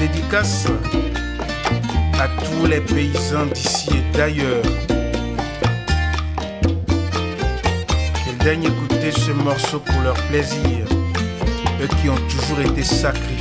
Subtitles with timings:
[0.00, 0.66] dédicace
[2.20, 4.62] à tous les paysans d'ici et d'ailleurs.
[8.26, 10.84] Qu'ils daignent écouter ce morceau pour leur plaisir,
[11.80, 13.37] eux qui ont toujours été sacrés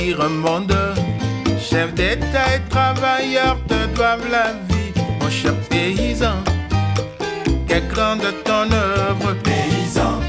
[0.00, 0.76] Un monde.
[1.60, 6.36] Chef d'État et travailleur te doivent la vie, mon cher paysan.
[7.92, 10.20] grand grande ton œuvre, paysan.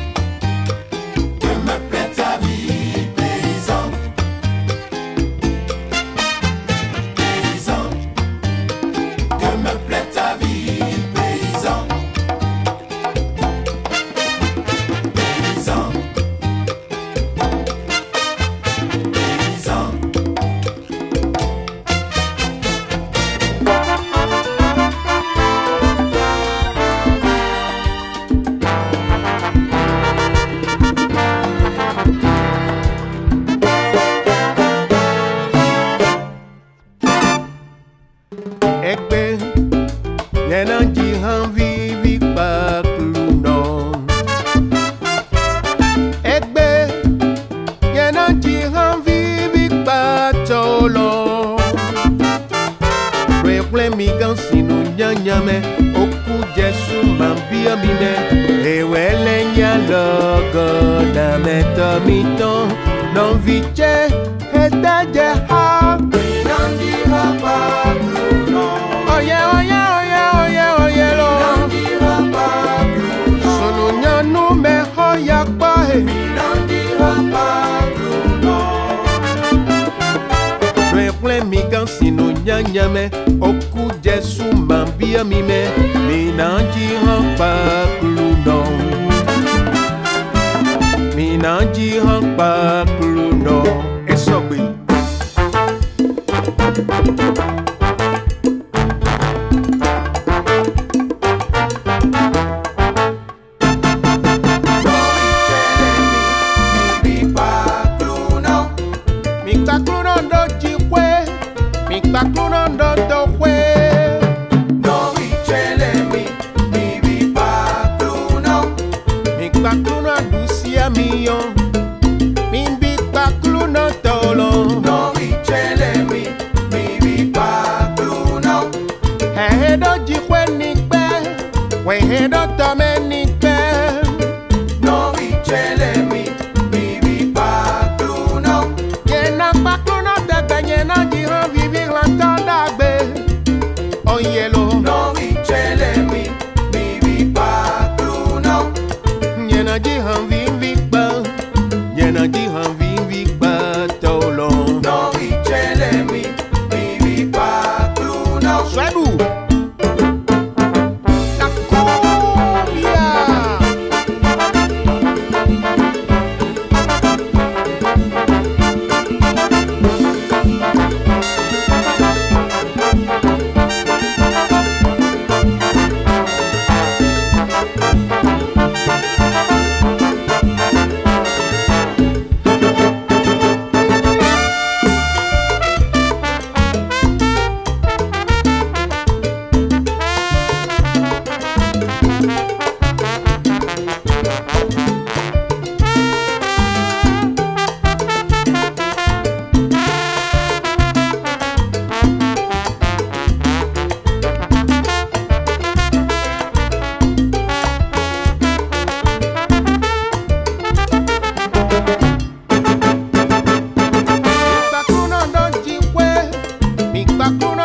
[217.31, 217.58] ¡Gracias!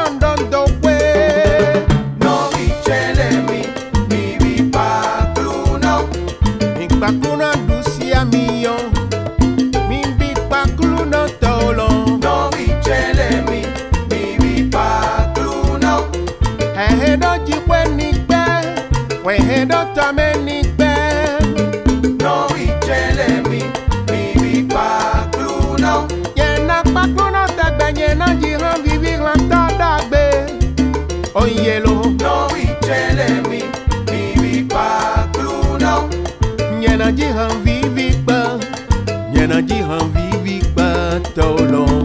[41.35, 42.04] 抖落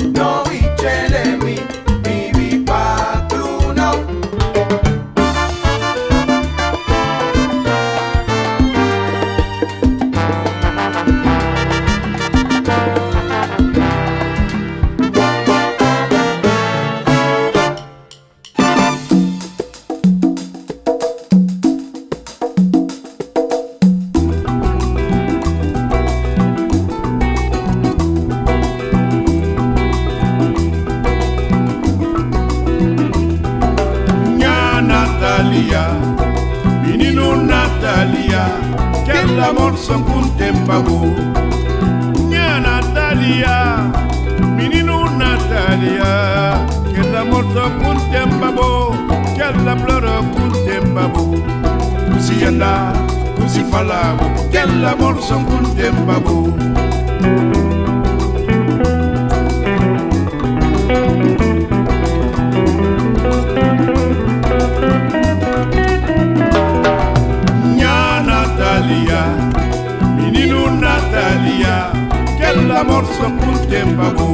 [72.69, 74.27] la morso kutembabu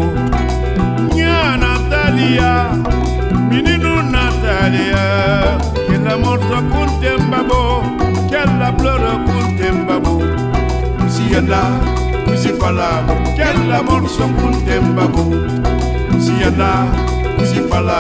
[1.18, 2.50] nya natalia
[3.50, 5.04] mininu natalia
[5.88, 7.60] que la morso kutembabu
[8.30, 10.14] que la flor kutembabu
[11.14, 11.24] si
[12.26, 12.90] kusifala
[13.38, 15.26] que la morso kutembabu
[16.24, 16.34] si
[17.36, 18.00] kusifala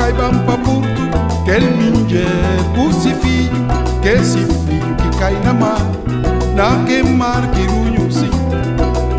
[0.09, 0.88] saibam paputo
[1.45, 2.25] que ele minge
[3.21, 5.81] filho que esse filho que cai na mar,
[6.57, 6.71] na
[7.12, 8.31] mar que runho sim.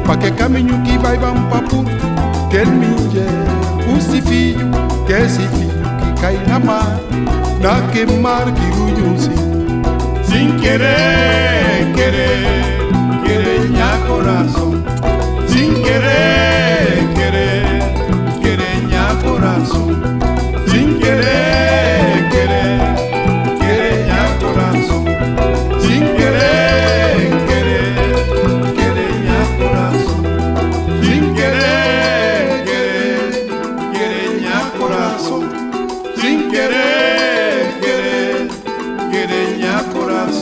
[0.08, 1.92] Pa que caminho que vai bam paputo
[2.50, 3.22] que ele minge
[4.28, 4.60] filho
[5.06, 6.98] que esse filho que cai na mar,
[7.62, 7.74] na
[8.20, 9.50] mar que runho sim.
[10.24, 12.48] Sem querer, querer,
[13.26, 14.72] querer minha coração,
[15.48, 16.99] sem querer.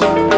[0.01, 0.36] you.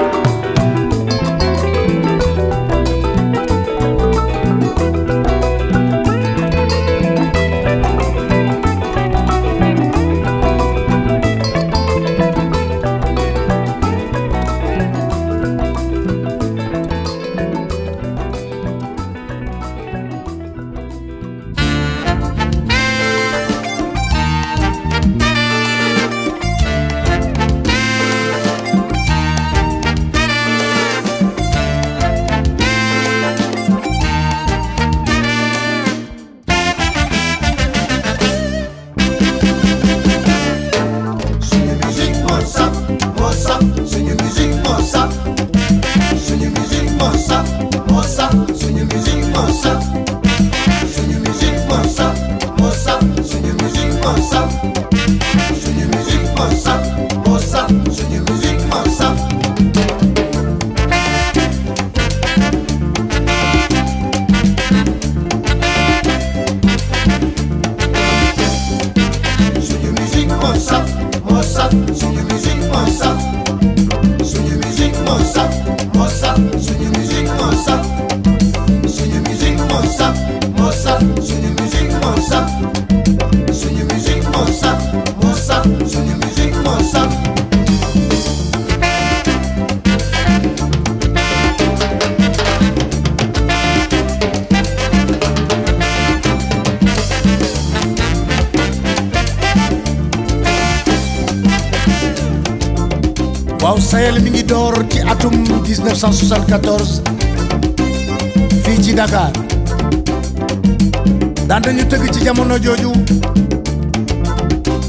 [111.60, 112.92] daan dañu tëgg ci jamono jooju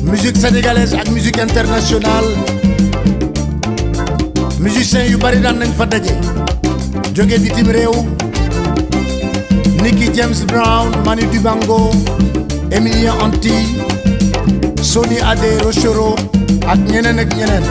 [0.03, 2.31] musique sénégalaise ak musique internationale
[4.61, 6.15] musiciens yu bari daan nañ fa daje
[7.15, 7.91] jóge bitim réew
[9.83, 11.91] Nicky James Brown Manu Dibango
[12.71, 13.75] Emilien Anti
[14.83, 16.15] Sony Adé Rochero
[16.71, 17.65] ak ñeneen ak ñeneen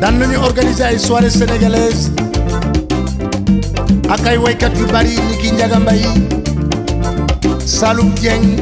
[0.00, 2.10] daan nañu organiser ay soirée sénégalaise
[4.08, 5.78] ak ay waykat yu bari Nicky Ndiaga
[7.64, 8.56] Saloum Dieng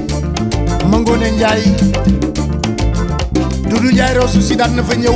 [0.91, 1.73] Mangone Ndiaye
[3.69, 5.15] Doudou Ndiaye Rosu si daan na fa ñëw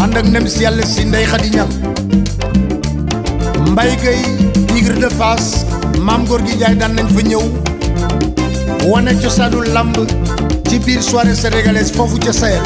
[0.00, 1.68] ànd ak nem si yàlla si ndey Xadi Ñam
[3.68, 5.66] Mbaye Gueye Tigre de Fass
[6.00, 7.42] Maam Gorgui Ndiaye daan nañ fa ñëw
[8.88, 9.96] wane cosaanu lamb
[10.68, 12.62] ci biir soirée sénégalaise foofu ca Sahel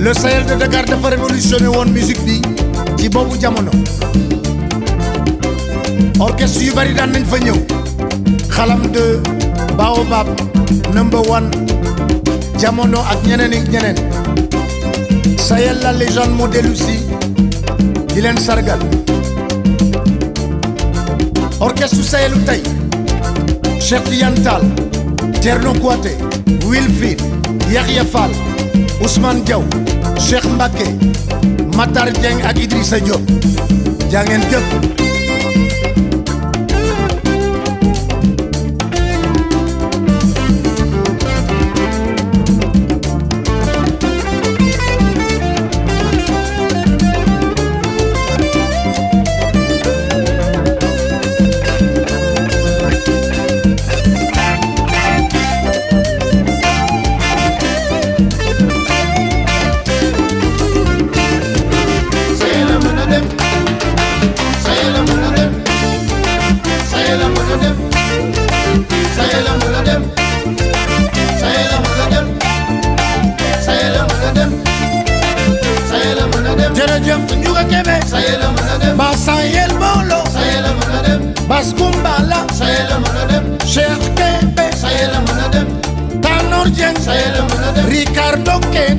[0.00, 2.40] le Sahel de Dakar dafa révolutionné woon musique bi
[2.98, 3.70] ci boobu jamono
[6.18, 7.81] orchestre yu bari daan nañ fa ñëw
[8.52, 9.16] Khalam 2
[9.80, 10.26] baobab
[10.96, 11.48] number 1,
[12.62, 13.64] jamono ak ñeneen
[15.84, 16.46] la légende moo
[18.06, 18.80] Dylan si sargal
[21.60, 22.60] orchestre Sayel tey
[23.80, 24.60] Chef Yantal,
[25.42, 27.20] Terno Thierno Wilfried.
[29.02, 29.62] Ousmane Diaw
[30.28, 30.86] Cheikh Mbake,
[31.74, 33.20] Matar Dieng ak Idrissa Diop
[34.12, 34.22] jaa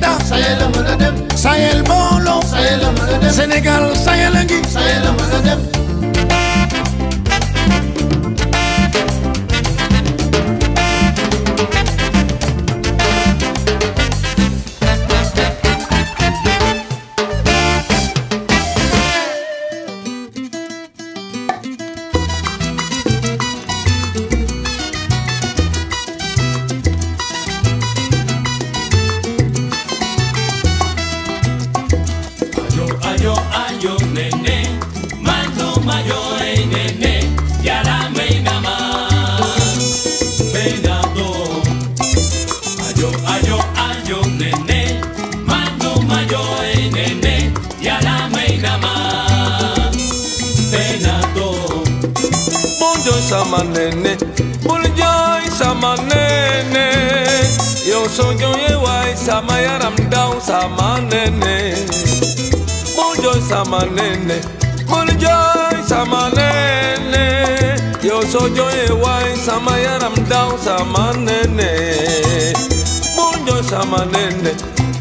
[0.00, 4.58] dax Sahel mën a dem Sahel booloo Sahel mën a dem Sénégal Sahel a ngi
[4.72, 5.83] Sahel mën a dem
[70.78, 71.70] samanene
[73.16, 74.50] bunjo samanene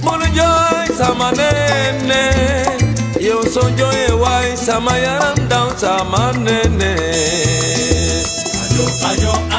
[0.04, 0.52] bunjo
[0.98, 2.22] samanene
[3.20, 6.94] Yo sonjo ewai samayarandam samanene
[8.76, 9.53] Ayo, ayo, ayo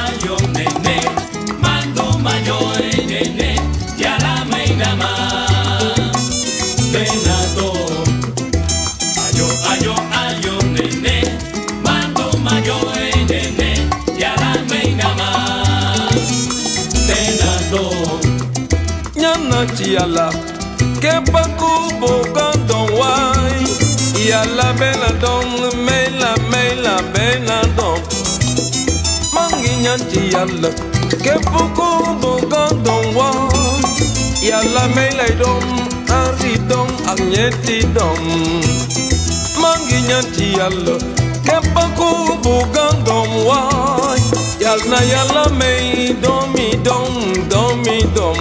[19.97, 20.27] yala
[21.03, 21.71] kepaku
[22.03, 23.15] bokan dɔn wa
[24.31, 25.47] yala bɛna dɔn
[25.87, 27.99] mɛla mɛla bɛna dɔn
[29.35, 30.71] mangi ɲanti yala
[31.25, 31.87] kepaku
[32.23, 33.31] bokan dɔn wa
[34.49, 35.65] yala mɛla dɔn
[36.21, 38.23] ari dɔn a ɲɛti dɔn
[39.63, 40.95] mangi ɲanti yala
[41.47, 42.11] kepaku
[42.45, 43.61] bokan dɔn wa
[44.65, 45.73] yala yala mɛ
[46.25, 47.07] dɔn mi dɔn
[47.53, 48.41] dɔn mi dɔn.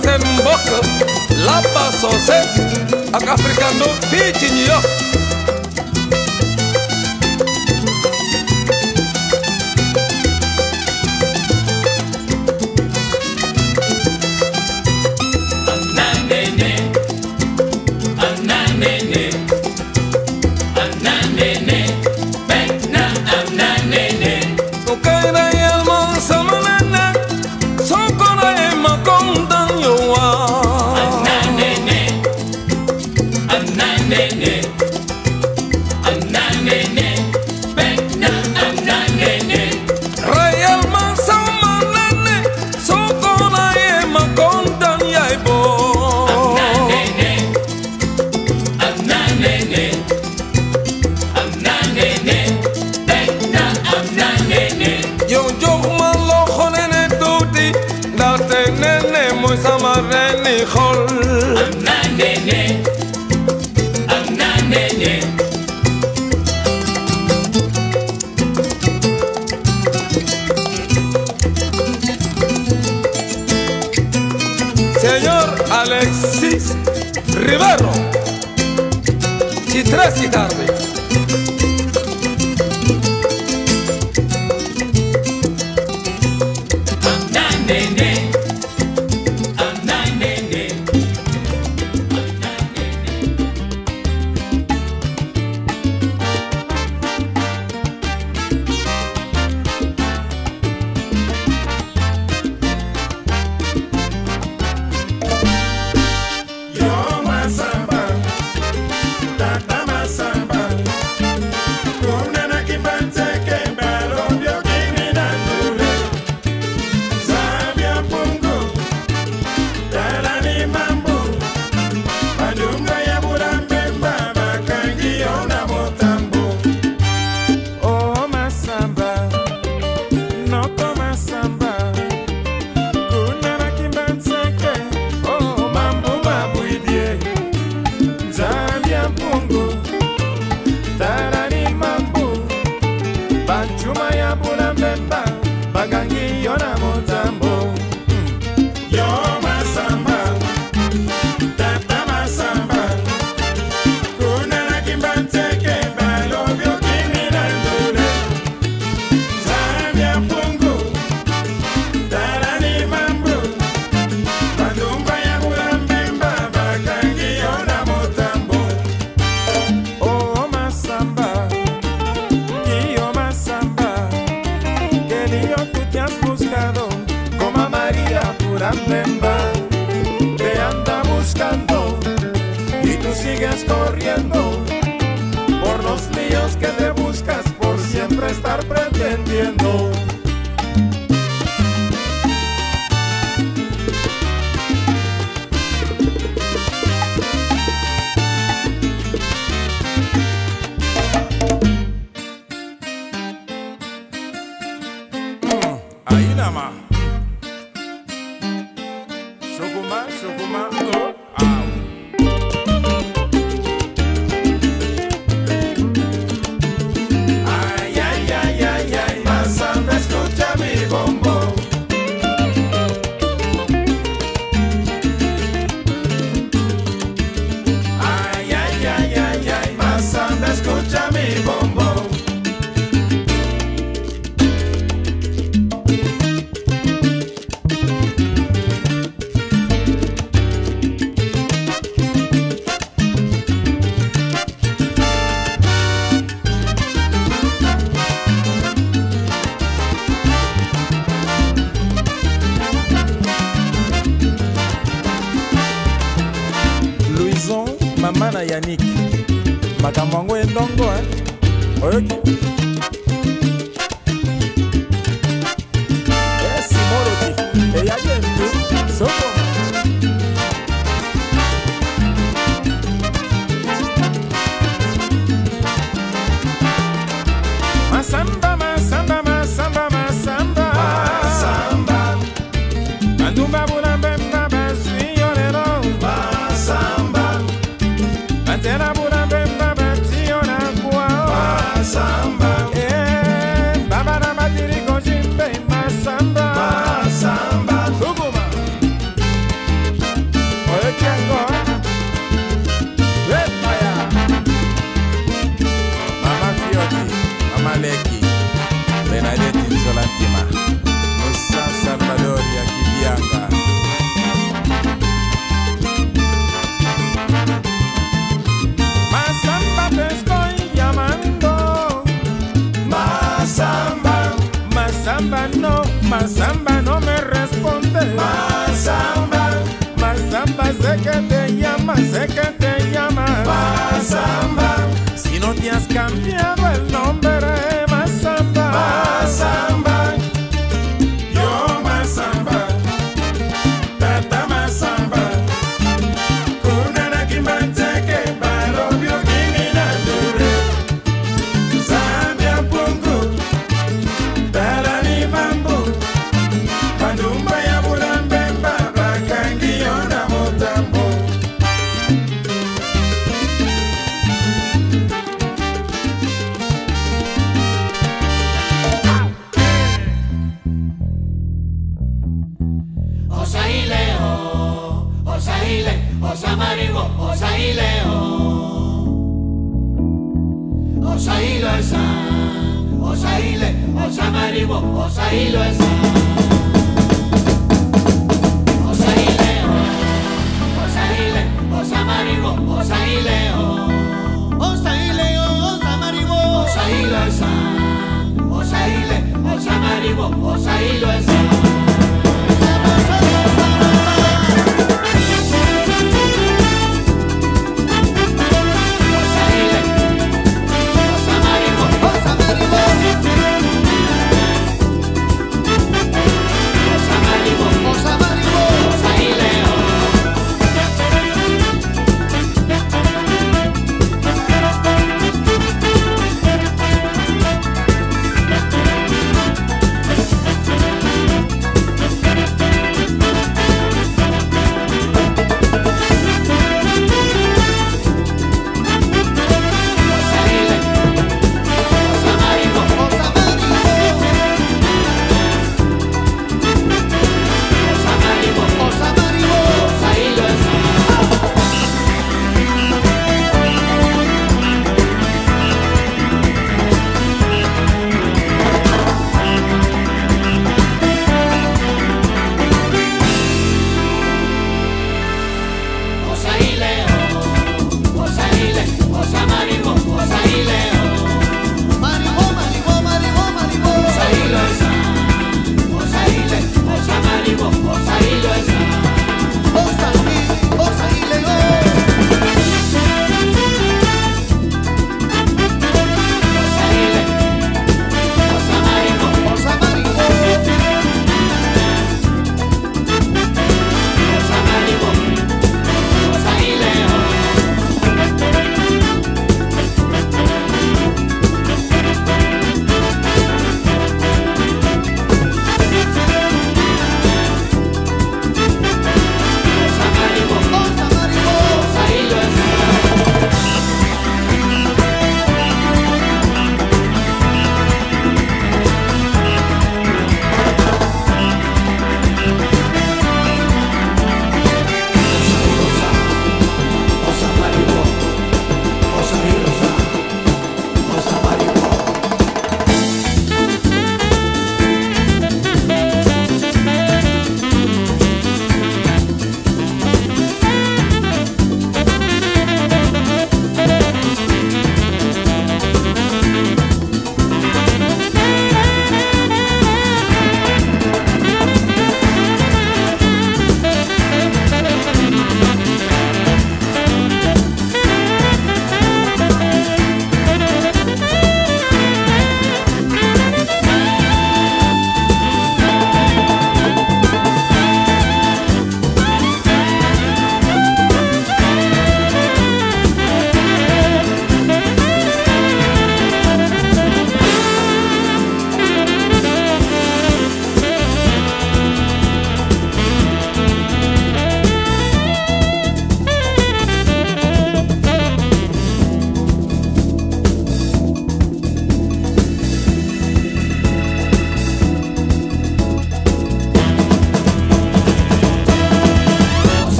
[0.00, 0.80] se mboka
[1.44, 2.34] la baso se
[3.12, 5.11] ak africano fii ci New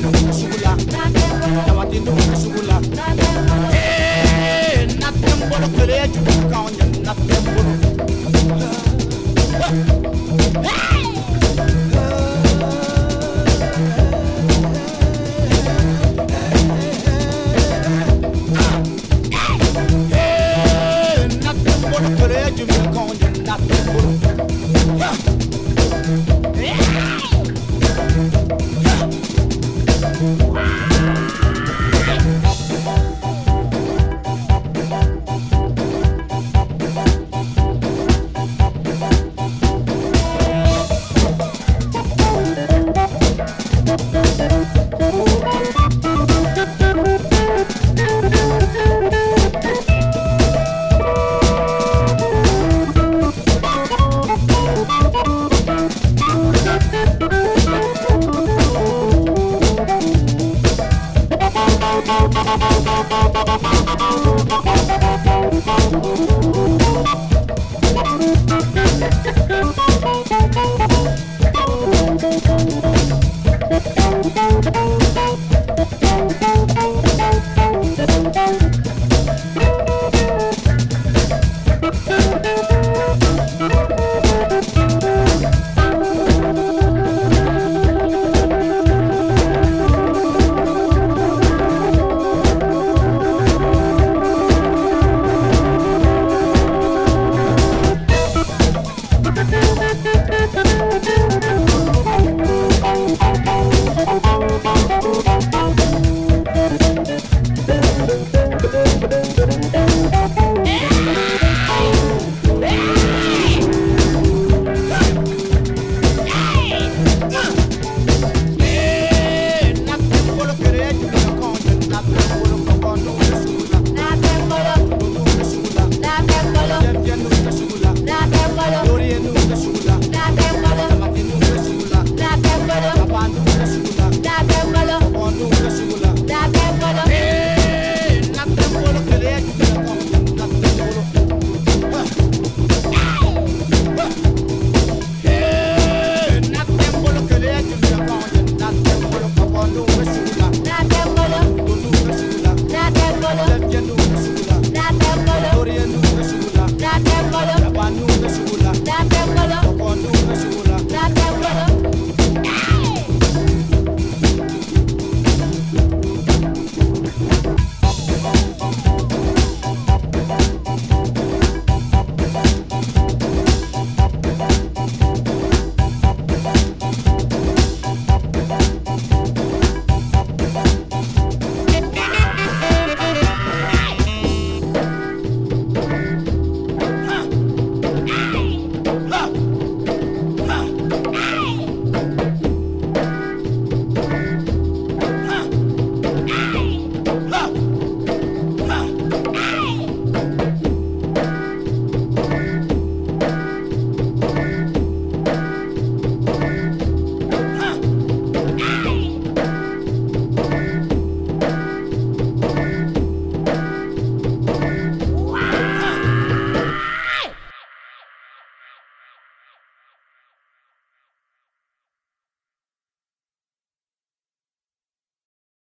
[0.00, 0.72] Sugula.
[1.66, 2.61] Tawatinu, sugula.